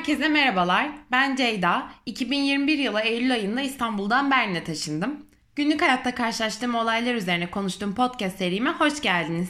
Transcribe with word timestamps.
Herkese 0.00 0.28
merhabalar. 0.28 0.90
Ben 1.10 1.36
Ceyda. 1.36 1.88
2021 2.06 2.78
yılı 2.78 3.00
Eylül 3.00 3.32
ayında 3.32 3.60
İstanbul'dan 3.60 4.30
Berlin'e 4.30 4.64
taşındım. 4.64 5.26
Günlük 5.56 5.82
hayatta 5.82 6.14
karşılaştığım 6.14 6.74
olaylar 6.74 7.14
üzerine 7.14 7.50
konuştuğum 7.50 7.94
podcast 7.94 8.38
serime 8.38 8.70
hoş 8.70 9.00
geldiniz. 9.02 9.48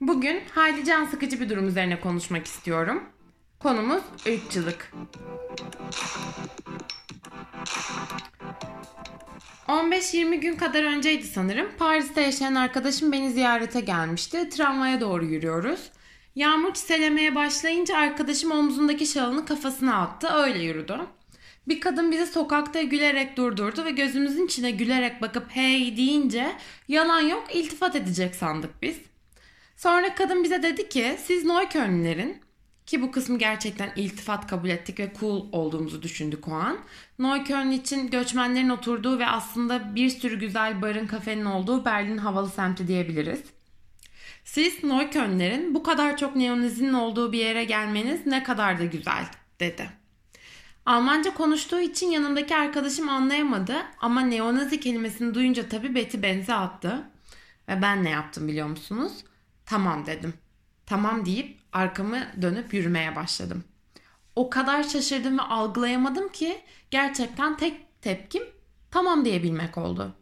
Bugün 0.00 0.42
hayli 0.54 0.84
can 0.84 1.04
sıkıcı 1.04 1.40
bir 1.40 1.48
durum 1.48 1.68
üzerine 1.68 2.00
konuşmak 2.00 2.46
istiyorum. 2.46 3.02
Konumuz 3.58 4.02
ırkçılık. 4.26 4.92
15-20 9.68 10.34
gün 10.34 10.56
kadar 10.56 10.84
önceydi 10.84 11.26
sanırım. 11.26 11.66
Paris'te 11.78 12.20
yaşayan 12.20 12.54
arkadaşım 12.54 13.12
beni 13.12 13.30
ziyarete 13.30 13.80
gelmişti. 13.80 14.48
Tramvaya 14.48 15.00
doğru 15.00 15.24
yürüyoruz. 15.24 15.90
Yağmur 16.36 16.74
çiselemeye 16.74 17.34
başlayınca 17.34 17.96
arkadaşım 17.96 18.50
omzundaki 18.50 19.06
şalını 19.06 19.46
kafasına 19.46 20.02
attı. 20.02 20.28
Öyle 20.34 20.62
yürüdü. 20.62 20.98
Bir 21.68 21.80
kadın 21.80 22.12
bizi 22.12 22.26
sokakta 22.26 22.82
gülerek 22.82 23.36
durdurdu 23.36 23.84
ve 23.84 23.90
gözümüzün 23.90 24.46
içine 24.46 24.70
gülerek 24.70 25.22
bakıp 25.22 25.44
hey 25.48 25.96
deyince 25.96 26.52
yalan 26.88 27.20
yok 27.20 27.44
iltifat 27.54 27.96
edecek 27.96 28.34
sandık 28.34 28.82
biz. 28.82 28.96
Sonra 29.76 30.14
kadın 30.14 30.44
bize 30.44 30.62
dedi 30.62 30.88
ki 30.88 31.16
siz 31.24 31.44
Neuköllnlerin 31.44 32.40
ki 32.86 33.02
bu 33.02 33.10
kısmı 33.10 33.38
gerçekten 33.38 33.92
iltifat 33.96 34.46
kabul 34.46 34.68
ettik 34.68 35.00
ve 35.00 35.12
cool 35.20 35.46
olduğumuzu 35.52 36.02
düşündük 36.02 36.48
o 36.48 36.52
an. 36.52 36.78
Neukölln 37.18 37.70
için 37.70 38.10
göçmenlerin 38.10 38.68
oturduğu 38.68 39.18
ve 39.18 39.26
aslında 39.26 39.94
bir 39.94 40.08
sürü 40.08 40.38
güzel 40.38 40.82
barın 40.82 41.06
kafenin 41.06 41.44
olduğu 41.44 41.84
Berlin 41.84 42.18
havalı 42.18 42.50
semti 42.50 42.88
diyebiliriz. 42.88 43.42
Siz 44.44 44.84
Neuköllnlerin 44.84 45.74
bu 45.74 45.82
kadar 45.82 46.16
çok 46.16 46.36
neonazinin 46.36 46.92
olduğu 46.92 47.32
bir 47.32 47.38
yere 47.38 47.64
gelmeniz 47.64 48.26
ne 48.26 48.42
kadar 48.42 48.78
da 48.78 48.84
güzel 48.84 49.24
dedi. 49.60 49.90
Almanca 50.86 51.34
konuştuğu 51.34 51.80
için 51.80 52.10
yanındaki 52.10 52.56
arkadaşım 52.56 53.08
anlayamadı 53.08 53.76
ama 54.00 54.20
neonazi 54.20 54.80
kelimesini 54.80 55.34
duyunca 55.34 55.68
tabii 55.68 55.94
beti 55.94 56.22
benze 56.22 56.54
attı. 56.54 57.02
Ve 57.68 57.82
ben 57.82 58.04
ne 58.04 58.10
yaptım 58.10 58.48
biliyor 58.48 58.66
musunuz? 58.66 59.12
Tamam 59.66 60.06
dedim. 60.06 60.34
Tamam 60.86 61.26
deyip 61.26 61.58
arkamı 61.72 62.26
dönüp 62.42 62.74
yürümeye 62.74 63.16
başladım. 63.16 63.64
O 64.36 64.50
kadar 64.50 64.82
şaşırdım 64.82 65.38
ve 65.38 65.42
algılayamadım 65.42 66.28
ki 66.28 66.60
gerçekten 66.90 67.56
tek 67.56 68.02
tepkim 68.02 68.42
tamam 68.90 69.24
diyebilmek 69.24 69.78
oldu. 69.78 70.14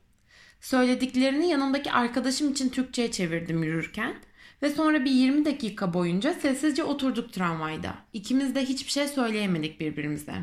Söylediklerini 0.60 1.48
yanımdaki 1.48 1.92
arkadaşım 1.92 2.50
için 2.50 2.68
Türkçe'ye 2.68 3.10
çevirdim 3.10 3.62
yürürken 3.62 4.14
ve 4.62 4.70
sonra 4.70 5.04
bir 5.04 5.10
20 5.10 5.44
dakika 5.44 5.94
boyunca 5.94 6.34
sessizce 6.34 6.84
oturduk 6.84 7.32
tramvayda. 7.32 7.94
İkimiz 8.12 8.54
de 8.54 8.64
hiçbir 8.64 8.90
şey 8.90 9.08
söyleyemedik 9.08 9.80
birbirimize. 9.80 10.34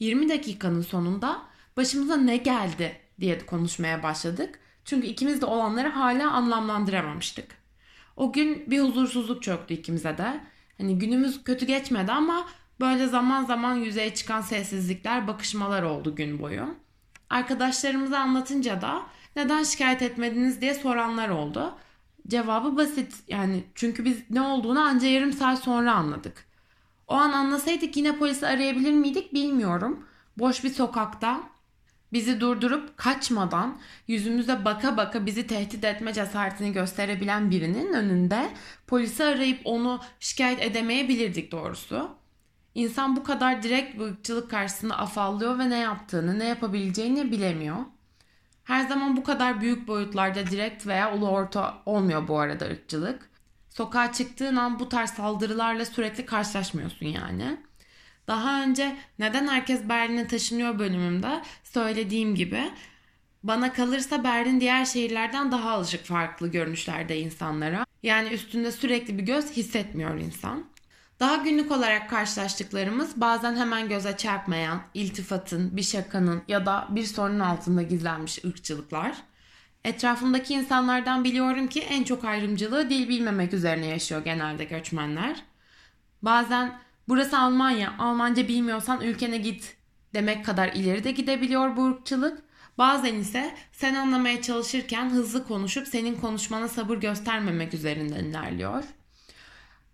20 0.00 0.28
dakikanın 0.28 0.82
sonunda 0.82 1.42
başımıza 1.76 2.16
ne 2.16 2.36
geldi 2.36 2.96
diye 3.20 3.46
konuşmaya 3.46 4.02
başladık. 4.02 4.60
Çünkü 4.84 5.06
ikimiz 5.06 5.40
de 5.40 5.46
olanları 5.46 5.88
hala 5.88 6.30
anlamlandıramamıştık. 6.30 7.54
O 8.16 8.32
gün 8.32 8.70
bir 8.70 8.80
huzursuzluk 8.80 9.42
çöktü 9.42 9.74
ikimize 9.74 10.18
de. 10.18 10.40
Hani 10.78 10.98
günümüz 10.98 11.44
kötü 11.44 11.66
geçmedi 11.66 12.12
ama 12.12 12.48
böyle 12.80 13.06
zaman 13.06 13.44
zaman 13.44 13.74
yüzeye 13.74 14.14
çıkan 14.14 14.40
sessizlikler, 14.40 15.28
bakışmalar 15.28 15.82
oldu 15.82 16.14
gün 16.14 16.38
boyu. 16.38 16.74
Arkadaşlarımıza 17.30 18.18
anlatınca 18.18 18.80
da 18.80 19.06
neden 19.36 19.62
şikayet 19.62 20.02
etmediniz 20.02 20.60
diye 20.60 20.74
soranlar 20.74 21.28
oldu. 21.28 21.74
Cevabı 22.28 22.76
basit 22.76 23.14
yani 23.28 23.64
çünkü 23.74 24.04
biz 24.04 24.30
ne 24.30 24.40
olduğunu 24.40 24.80
anca 24.80 25.08
yarım 25.08 25.32
saat 25.32 25.58
sonra 25.58 25.94
anladık. 25.94 26.44
O 27.08 27.14
an 27.14 27.32
anlasaydık 27.32 27.96
yine 27.96 28.18
polisi 28.18 28.46
arayabilir 28.46 28.92
miydik 28.92 29.34
bilmiyorum. 29.34 30.06
Boş 30.36 30.64
bir 30.64 30.70
sokakta 30.70 31.40
bizi 32.12 32.40
durdurup 32.40 32.96
kaçmadan 32.96 33.78
yüzümüze 34.08 34.64
baka 34.64 34.96
baka 34.96 35.26
bizi 35.26 35.46
tehdit 35.46 35.84
etme 35.84 36.12
cesaretini 36.12 36.72
gösterebilen 36.72 37.50
birinin 37.50 37.92
önünde 37.92 38.50
polisi 38.86 39.24
arayıp 39.24 39.60
onu 39.64 40.00
şikayet 40.20 40.62
edemeyebilirdik 40.62 41.52
doğrusu. 41.52 42.10
İnsan 42.74 43.16
bu 43.16 43.24
kadar 43.24 43.62
direkt 43.62 43.98
bu 43.98 44.48
karşısında 44.48 44.98
afallıyor 44.98 45.58
ve 45.58 45.70
ne 45.70 45.78
yaptığını, 45.78 46.38
ne 46.38 46.44
yapabileceğini 46.44 47.32
bilemiyor. 47.32 47.76
Her 48.66 48.88
zaman 48.88 49.16
bu 49.16 49.24
kadar 49.24 49.60
büyük 49.60 49.88
boyutlarda 49.88 50.46
direkt 50.46 50.86
veya 50.86 51.14
ulu 51.14 51.28
orta 51.28 51.82
olmuyor 51.86 52.28
bu 52.28 52.38
arada 52.38 52.64
ırkçılık. 52.64 53.30
Sokağa 53.68 54.12
çıktığın 54.12 54.56
an 54.56 54.78
bu 54.78 54.88
tarz 54.88 55.10
saldırılarla 55.10 55.84
sürekli 55.84 56.26
karşılaşmıyorsun 56.26 57.06
yani. 57.06 57.56
Daha 58.26 58.62
önce 58.62 58.96
neden 59.18 59.48
herkes 59.48 59.88
Berlin'e 59.88 60.26
taşınıyor 60.26 60.78
bölümümde 60.78 61.42
söylediğim 61.64 62.34
gibi 62.34 62.70
bana 63.42 63.72
kalırsa 63.72 64.24
Berlin 64.24 64.60
diğer 64.60 64.84
şehirlerden 64.84 65.52
daha 65.52 65.70
alışık 65.70 66.04
farklı 66.04 66.48
görünüşlerde 66.48 67.18
insanlara. 67.18 67.86
Yani 68.02 68.28
üstünde 68.28 68.72
sürekli 68.72 69.18
bir 69.18 69.22
göz 69.22 69.50
hissetmiyor 69.50 70.14
insan. 70.14 70.64
Daha 71.20 71.36
günlük 71.36 71.72
olarak 71.72 72.10
karşılaştıklarımız 72.10 73.20
bazen 73.20 73.56
hemen 73.56 73.88
göze 73.88 74.16
çarpmayan, 74.16 74.82
iltifatın, 74.94 75.76
bir 75.76 75.82
şakanın 75.82 76.42
ya 76.48 76.66
da 76.66 76.86
bir 76.90 77.04
sorunun 77.04 77.40
altında 77.40 77.82
gizlenmiş 77.82 78.44
ırkçılıklar. 78.44 79.16
Etrafımdaki 79.84 80.54
insanlardan 80.54 81.24
biliyorum 81.24 81.66
ki 81.66 81.80
en 81.80 82.04
çok 82.04 82.24
ayrımcılığı 82.24 82.90
dil 82.90 83.08
bilmemek 83.08 83.54
üzerine 83.54 83.86
yaşıyor 83.86 84.24
genelde 84.24 84.64
göçmenler. 84.64 85.42
Bazen 86.22 86.78
burası 87.08 87.38
Almanya, 87.38 87.94
Almanca 87.98 88.48
bilmiyorsan 88.48 89.00
ülkene 89.00 89.38
git 89.38 89.76
demek 90.14 90.44
kadar 90.44 90.68
ileri 90.68 91.04
de 91.04 91.10
gidebiliyor 91.10 91.76
bu 91.76 91.86
ırkçılık. 91.86 92.42
Bazen 92.78 93.14
ise 93.14 93.54
sen 93.72 93.94
anlamaya 93.94 94.42
çalışırken 94.42 95.10
hızlı 95.10 95.46
konuşup 95.46 95.88
senin 95.88 96.14
konuşmana 96.14 96.68
sabır 96.68 96.96
göstermemek 96.96 97.74
üzerinden 97.74 98.24
ilerliyor. 98.24 98.84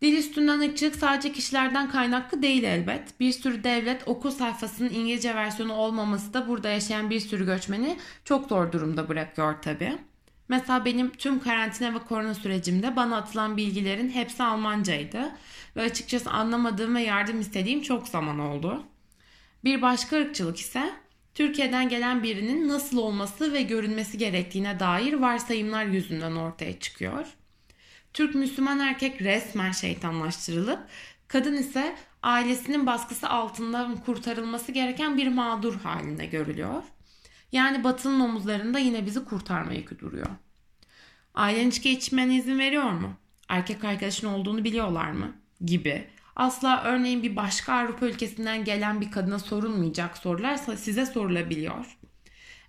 Dil 0.02 0.16
üstünden 0.16 0.60
ırkçılık 0.60 0.96
sadece 0.96 1.32
kişilerden 1.32 1.90
kaynaklı 1.90 2.42
değil 2.42 2.62
elbet. 2.62 3.20
Bir 3.20 3.32
sürü 3.32 3.64
devlet 3.64 4.08
okul 4.08 4.30
sayfasının 4.30 4.90
İngilizce 4.90 5.34
versiyonu 5.34 5.72
olmaması 5.72 6.34
da 6.34 6.48
burada 6.48 6.68
yaşayan 6.68 7.10
bir 7.10 7.20
sürü 7.20 7.46
göçmeni 7.46 7.98
çok 8.24 8.48
zor 8.48 8.72
durumda 8.72 9.08
bırakıyor 9.08 9.62
tabi. 9.62 9.98
Mesela 10.48 10.84
benim 10.84 11.10
tüm 11.10 11.40
karantina 11.40 11.94
ve 11.94 11.98
korona 11.98 12.34
sürecimde 12.34 12.96
bana 12.96 13.16
atılan 13.16 13.56
bilgilerin 13.56 14.10
hepsi 14.10 14.42
Almancaydı. 14.42 15.32
Ve 15.76 15.82
açıkçası 15.82 16.30
anlamadığım 16.30 16.94
ve 16.94 17.02
yardım 17.02 17.40
istediğim 17.40 17.82
çok 17.82 18.08
zaman 18.08 18.38
oldu. 18.38 18.82
Bir 19.64 19.82
başka 19.82 20.16
ırkçılık 20.16 20.58
ise 20.58 20.92
Türkiye'den 21.34 21.88
gelen 21.88 22.22
birinin 22.22 22.68
nasıl 22.68 22.98
olması 22.98 23.52
ve 23.52 23.62
görünmesi 23.62 24.18
gerektiğine 24.18 24.80
dair 24.80 25.12
varsayımlar 25.12 25.84
yüzünden 25.84 26.36
ortaya 26.36 26.80
çıkıyor. 26.80 27.26
Türk 28.14 28.34
Müslüman 28.34 28.80
erkek 28.80 29.22
resmen 29.22 29.72
şeytanlaştırılıp 29.72 30.78
kadın 31.28 31.54
ise 31.54 31.96
ailesinin 32.22 32.86
baskısı 32.86 33.28
altından 33.28 33.96
kurtarılması 33.96 34.72
gereken 34.72 35.16
bir 35.16 35.28
mağdur 35.28 35.74
halinde 35.80 36.26
görülüyor. 36.26 36.82
Yani 37.52 37.84
batının 37.84 38.20
omuzlarında 38.20 38.78
yine 38.78 39.06
bizi 39.06 39.24
kurtarma 39.24 39.72
yükü 39.72 39.98
duruyor. 39.98 40.26
Ailen 41.34 41.68
içki 41.68 41.90
içmene 41.90 42.36
izin 42.36 42.58
veriyor 42.58 42.90
mu? 42.90 43.12
Erkek 43.48 43.84
arkadaşın 43.84 44.26
olduğunu 44.26 44.64
biliyorlar 44.64 45.10
mı? 45.10 45.32
Gibi. 45.64 46.06
Asla 46.36 46.82
örneğin 46.84 47.22
bir 47.22 47.36
başka 47.36 47.72
Avrupa 47.74 48.06
ülkesinden 48.06 48.64
gelen 48.64 49.00
bir 49.00 49.10
kadına 49.10 49.38
sorulmayacak 49.38 50.18
sorular 50.18 50.56
size 50.56 51.06
sorulabiliyor. 51.06 51.98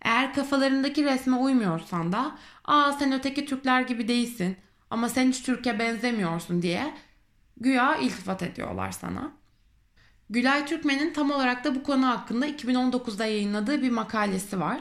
Eğer 0.01 0.34
kafalarındaki 0.34 1.06
resme 1.06 1.36
uymuyorsan 1.36 2.12
da 2.12 2.38
''Aa 2.66 2.94
sen 2.94 3.12
öteki 3.12 3.45
Türkler 3.45 3.81
gibi 3.81 4.07
değilsin, 4.07 4.57
ama 4.94 5.10
sen 5.10 5.30
hiç 5.30 5.44
Türkiye 5.44 5.80
benzemiyorsun 5.80 6.62
diye 6.62 6.94
güya 7.57 7.98
iltifat 7.98 8.44
ediyorlar 8.44 8.92
sana. 8.92 9.31
Gülay 10.30 10.66
Türkmen'in 10.66 11.13
tam 11.13 11.31
olarak 11.31 11.63
da 11.63 11.75
bu 11.75 11.84
konu 11.84 12.07
hakkında 12.07 12.48
2019'da 12.48 13.25
yayınladığı 13.25 13.81
bir 13.81 13.90
makalesi 13.90 14.60
var. 14.60 14.80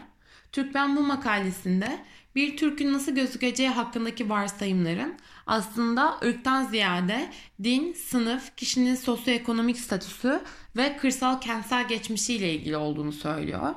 Türkmen 0.53 0.97
bu 0.97 1.01
makalesinde 1.01 1.99
bir 2.35 2.57
Türk'ün 2.57 2.93
nasıl 2.93 3.15
gözükeceği 3.15 3.69
hakkındaki 3.69 4.31
varsayımların 4.31 5.15
aslında 5.47 6.19
ırktan 6.25 6.65
ziyade 6.65 7.31
din, 7.63 7.93
sınıf, 7.93 8.57
kişinin 8.57 8.95
sosyoekonomik 8.95 9.79
statüsü 9.79 10.41
ve 10.77 10.97
kırsal 10.97 11.41
kentsel 11.41 11.89
geçmişiyle 11.89 12.55
ilgili 12.55 12.77
olduğunu 12.77 13.13
söylüyor. 13.13 13.75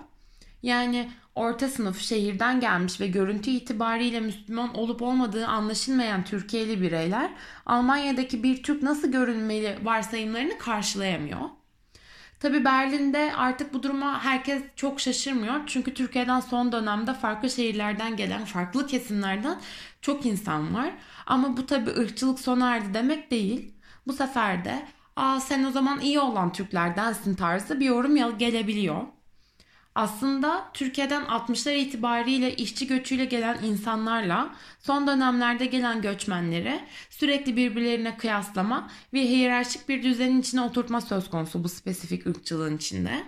Yani 0.66 1.12
orta 1.36 1.70
sınıf 1.70 2.02
şehirden 2.02 2.60
gelmiş 2.60 3.02
ve 3.02 3.08
görüntü 3.08 3.50
itibariyle 3.52 4.20
Müslüman 4.20 4.76
olup 4.78 5.02
olmadığı 5.02 5.48
anlaşılmayan 5.48 6.24
Türkiye'li 6.24 6.82
bireyler 6.82 7.32
Almanya'daki 7.66 8.44
bir 8.44 8.64
Türk 8.64 8.84
nasıl 8.84 9.12
görünmeli 9.12 9.78
varsayımlarını 9.84 10.58
karşılayamıyor. 10.58 11.40
Tabi 12.40 12.66
Berlin'de 12.66 13.34
artık 13.36 13.74
bu 13.74 13.84
duruma 13.84 14.24
herkes 14.24 14.64
çok 14.76 15.00
şaşırmıyor. 15.00 15.60
Çünkü 15.68 15.94
Türkiye'den 15.94 16.40
son 16.40 16.72
dönemde 16.72 17.14
farklı 17.14 17.50
şehirlerden 17.50 18.16
gelen 18.16 18.46
farklı 18.46 18.88
kesimlerden 18.88 19.60
çok 20.02 20.26
insan 20.26 20.76
var. 20.76 20.92
Ama 21.26 21.58
bu 21.58 21.66
tabi 21.66 21.90
ırkçılık 21.90 22.40
sona 22.40 22.76
erdi 22.76 22.94
demek 22.94 23.32
değil. 23.32 23.74
Bu 24.08 24.14
sefer 24.14 24.66
de 24.66 24.86
''Aa 25.16 25.40
sen 25.40 25.64
o 25.64 25.72
zaman 25.72 26.00
iyi 26.00 26.20
olan 26.20 26.54
Türklerdensin'' 26.54 27.36
tarzı 27.36 27.80
bir 27.80 27.86
yorum 27.86 28.38
gelebiliyor. 28.38 29.15
Aslında 29.96 30.66
Türkiye'den 30.74 31.24
60'lar 31.24 31.76
itibariyle 31.76 32.56
işçi 32.56 32.88
göçüyle 32.88 33.26
gelen 33.26 33.64
insanlarla 33.64 34.56
son 34.80 35.08
dönemlerde 35.08 35.66
gelen 35.66 36.02
göçmenleri 36.02 36.80
sürekli 37.10 37.58
birbirlerine 37.58 38.18
kıyaslama 38.18 38.90
ve 39.14 39.22
hiyerarşik 39.22 39.90
bir 39.90 40.04
düzenin 40.04 40.42
içine 40.42 40.62
oturtma 40.62 41.02
söz 41.02 41.30
konusu 41.30 41.64
bu 41.64 41.70
spesifik 41.70 42.28
ırkçılığın 42.28 42.78
içinde. 42.78 43.24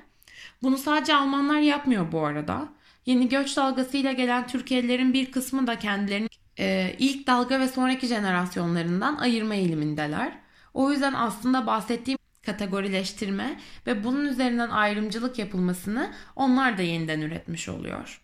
Bunu 0.63 0.77
sadece 0.77 1.15
Almanlar 1.15 1.59
yapmıyor 1.59 2.11
bu 2.11 2.25
arada. 2.25 2.69
Yeni 3.05 3.29
göç 3.29 3.57
dalgasıyla 3.57 4.11
gelen 4.11 4.47
Türkiye'lilerin 4.47 5.13
bir 5.13 5.31
kısmı 5.31 5.67
da 5.67 5.79
kendilerini 5.79 6.27
e, 6.59 6.95
ilk 6.99 7.27
dalga 7.27 7.59
ve 7.59 7.67
sonraki 7.67 8.07
jenerasyonlarından 8.07 9.15
ayırma 9.15 9.55
eğilimindeler. 9.55 10.31
O 10.73 10.91
yüzden 10.91 11.13
aslında 11.13 11.67
bahsettiğim 11.67 12.16
kategorileştirme 12.47 13.59
ve 13.87 14.03
bunun 14.03 14.25
üzerinden 14.25 14.69
ayrımcılık 14.69 15.39
yapılmasını 15.39 16.13
onlar 16.35 16.77
da 16.77 16.81
yeniden 16.81 17.21
üretmiş 17.21 17.69
oluyor. 17.69 18.21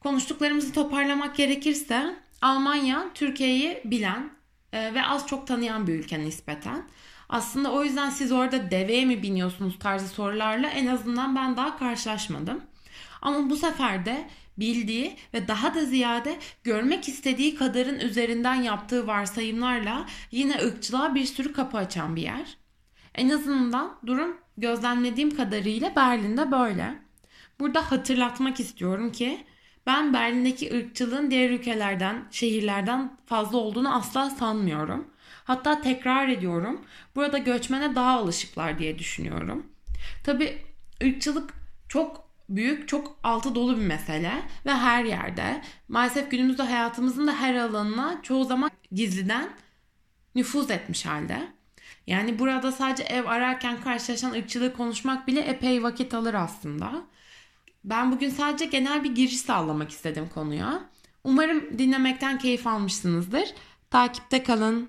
Konuştuklarımızı 0.00 0.72
toparlamak 0.72 1.36
gerekirse 1.36 2.16
Almanya 2.42 3.06
Türkiye'yi 3.14 3.82
bilen 3.84 4.30
e, 4.72 4.94
ve 4.94 5.06
az 5.06 5.26
çok 5.26 5.46
tanıyan 5.46 5.86
bir 5.86 5.94
ülke 5.94 6.20
nispeten. 6.20 6.88
Aslında 7.28 7.72
o 7.72 7.84
yüzden 7.84 8.10
siz 8.10 8.32
orada 8.32 8.70
deveye 8.70 9.04
mi 9.04 9.22
biniyorsunuz 9.22 9.78
tarzı 9.78 10.08
sorularla 10.08 10.68
en 10.68 10.86
azından 10.86 11.36
ben 11.36 11.56
daha 11.56 11.78
karşılaşmadım. 11.78 12.60
Ama 13.22 13.50
bu 13.50 13.56
sefer 13.56 14.06
de 14.06 14.28
bildiği 14.58 15.16
ve 15.34 15.48
daha 15.48 15.74
da 15.74 15.84
ziyade 15.84 16.38
görmek 16.64 17.08
istediği 17.08 17.54
kadarın 17.54 18.00
üzerinden 18.00 18.54
yaptığı 18.54 19.06
varsayımlarla 19.06 20.06
yine 20.30 20.58
ırkçılığa 20.58 21.14
bir 21.14 21.24
sürü 21.24 21.52
kapı 21.52 21.78
açan 21.78 22.16
bir 22.16 22.22
yer. 22.22 22.56
En 23.18 23.28
azından 23.28 23.98
durum 24.06 24.36
gözlemlediğim 24.58 25.36
kadarıyla 25.36 25.96
Berlin'de 25.96 26.50
böyle. 26.50 26.94
Burada 27.60 27.92
hatırlatmak 27.92 28.60
istiyorum 28.60 29.12
ki 29.12 29.44
ben 29.86 30.12
Berlin'deki 30.12 30.76
ırkçılığın 30.76 31.30
diğer 31.30 31.50
ülkelerden, 31.50 32.24
şehirlerden 32.30 33.16
fazla 33.26 33.58
olduğunu 33.58 33.96
asla 33.96 34.30
sanmıyorum. 34.30 35.08
Hatta 35.44 35.80
tekrar 35.80 36.28
ediyorum. 36.28 36.84
Burada 37.16 37.38
göçmene 37.38 37.94
daha 37.94 38.18
alışıklar 38.18 38.78
diye 38.78 38.98
düşünüyorum. 38.98 39.66
Tabi 40.24 40.58
ırkçılık 41.02 41.54
çok 41.88 42.28
büyük, 42.48 42.88
çok 42.88 43.18
altı 43.22 43.54
dolu 43.54 43.76
bir 43.76 43.86
mesele 43.86 44.32
ve 44.66 44.72
her 44.72 45.04
yerde. 45.04 45.62
Maalesef 45.88 46.30
günümüzde 46.30 46.62
hayatımızın 46.62 47.26
da 47.26 47.34
her 47.34 47.54
alanına 47.54 48.20
çoğu 48.22 48.44
zaman 48.44 48.70
gizliden 48.92 49.50
nüfuz 50.34 50.70
etmiş 50.70 51.06
halde. 51.06 51.57
Yani 52.08 52.38
burada 52.38 52.72
sadece 52.72 53.02
ev 53.02 53.26
ararken 53.26 53.80
karşılaşan 53.80 54.32
ırkçılığı 54.32 54.72
konuşmak 54.72 55.26
bile 55.26 55.40
epey 55.40 55.82
vakit 55.82 56.14
alır 56.14 56.34
aslında. 56.34 56.92
Ben 57.84 58.12
bugün 58.12 58.30
sadece 58.30 58.64
genel 58.64 59.04
bir 59.04 59.14
giriş 59.14 59.38
sağlamak 59.38 59.90
istedim 59.90 60.28
konuya. 60.34 60.82
Umarım 61.24 61.78
dinlemekten 61.78 62.38
keyif 62.38 62.66
almışsınızdır. 62.66 63.54
Takipte 63.90 64.42
kalın. 64.42 64.88